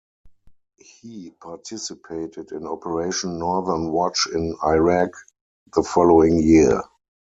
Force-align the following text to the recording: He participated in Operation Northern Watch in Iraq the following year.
He 0.79 1.29
participated 1.39 2.53
in 2.53 2.65
Operation 2.65 3.37
Northern 3.37 3.91
Watch 3.91 4.25
in 4.33 4.55
Iraq 4.65 5.11
the 5.75 5.83
following 5.83 6.41
year. 6.41 6.81